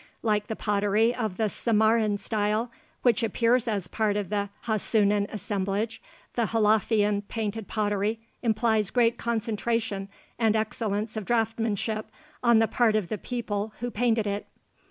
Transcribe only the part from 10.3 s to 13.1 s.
and excellence of draftsmanship on the part of